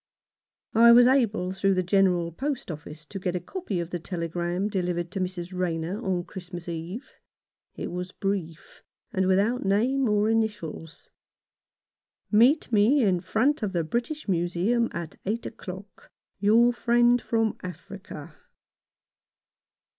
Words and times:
I 0.73 0.91
was 0.93 1.05
able 1.05 1.51
through 1.51 1.75
the 1.75 1.83
General 1.83 2.31
Post 2.31 2.71
Office 2.71 3.05
to 3.05 3.19
get 3.19 3.35
a 3.35 3.39
copy 3.39 3.79
of 3.79 3.91
the 3.91 3.99
telegram 3.99 4.67
delivered 4.67 5.11
to 5.11 5.19
Mrs. 5.19 5.53
Rayner 5.53 6.03
on 6.03 6.23
Christmas 6.23 6.67
Eve. 6.67 7.11
It 7.75 7.91
was 7.91 8.11
brief, 8.11 8.81
and 9.13 9.27
without 9.27 9.63
name 9.63 10.09
or 10.09 10.27
initials:— 10.27 11.11
"Meet 12.31 12.71
me 12.71 13.03
in 13.03 13.19
front 13.19 13.61
of 13.61 13.73
the 13.73 13.83
British 13.83 14.27
Museum 14.27 14.89
at 14.91 15.17
eight 15.27 15.45
o'clock.— 15.45 16.09
Your 16.39 16.73
friend 16.73 17.21
from 17.21 17.55
Africa." 17.61 18.35